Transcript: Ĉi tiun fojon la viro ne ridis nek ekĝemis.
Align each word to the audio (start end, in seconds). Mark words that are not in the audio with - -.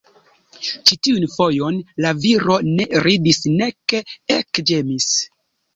Ĉi 0.67 0.97
tiun 1.07 1.27
fojon 1.33 1.77
la 2.07 2.15
viro 2.25 2.59
ne 2.71 2.89
ridis 3.09 3.43
nek 3.61 3.99
ekĝemis. 4.41 5.15